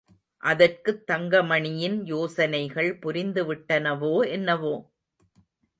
அதற்குத் 0.43 1.03
தங்கமணியின் 1.07 2.05
யோசனைகள் 2.05 2.97
புரிந்துவிட்டனவோ 3.01 4.27
என்னவோ? 4.29 4.75